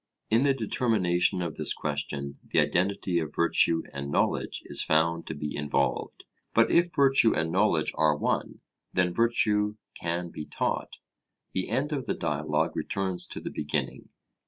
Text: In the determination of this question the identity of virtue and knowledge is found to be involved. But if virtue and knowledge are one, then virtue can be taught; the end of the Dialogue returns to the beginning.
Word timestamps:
In 0.31 0.41
the 0.41 0.55
determination 0.55 1.43
of 1.43 1.57
this 1.57 1.75
question 1.75 2.39
the 2.49 2.57
identity 2.59 3.19
of 3.19 3.35
virtue 3.35 3.83
and 3.93 4.09
knowledge 4.09 4.63
is 4.65 4.81
found 4.81 5.27
to 5.27 5.35
be 5.35 5.55
involved. 5.55 6.23
But 6.55 6.71
if 6.71 6.87
virtue 6.95 7.35
and 7.35 7.51
knowledge 7.51 7.91
are 7.93 8.17
one, 8.17 8.61
then 8.91 9.13
virtue 9.13 9.75
can 9.93 10.29
be 10.31 10.47
taught; 10.47 10.97
the 11.53 11.69
end 11.69 11.91
of 11.93 12.07
the 12.07 12.15
Dialogue 12.15 12.75
returns 12.75 13.27
to 13.27 13.39
the 13.39 13.51
beginning. 13.51 14.09